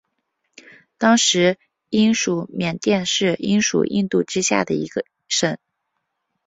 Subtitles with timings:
[0.97, 1.59] 当时
[1.91, 4.89] 英属缅甸是英属印度之下的一
[5.29, 5.59] 省。